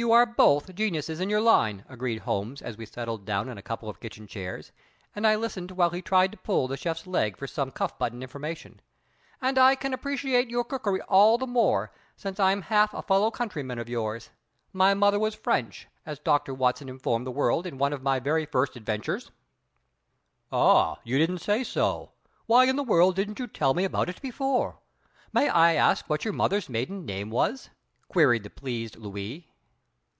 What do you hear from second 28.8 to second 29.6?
Louis.